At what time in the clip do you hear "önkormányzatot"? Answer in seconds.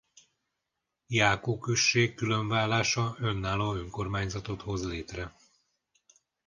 3.73-4.61